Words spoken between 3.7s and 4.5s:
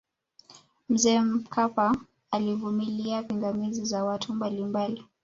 za watu